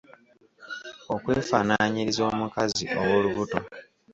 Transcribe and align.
Okwefaanaanyiriza 1.13 2.21
omukazi 2.31 2.83
ow’olubuto. 2.99 3.59